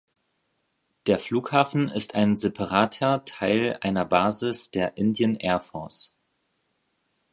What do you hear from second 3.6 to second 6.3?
einer Basis der Indian Air Force.